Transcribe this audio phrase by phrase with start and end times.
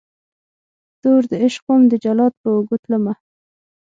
[1.01, 3.13] توردعشق وم دجلاد په اوږو تلمه